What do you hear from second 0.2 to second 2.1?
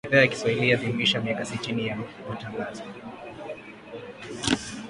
Kiswahili yaadhimisha miaka sitini ya